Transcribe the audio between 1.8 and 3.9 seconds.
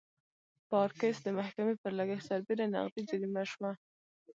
پر لګښت سربېره نغدي جریمه شوه.